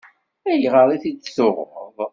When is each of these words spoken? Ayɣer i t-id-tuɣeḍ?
Ayɣer 0.51 0.87
i 0.95 0.97
t-id-tuɣeḍ? 1.03 1.97